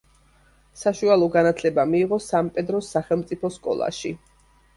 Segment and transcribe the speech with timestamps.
[0.83, 4.17] საშუალო განათლება მიიღო სან–პედროს სახელმწიფო სკოლაში.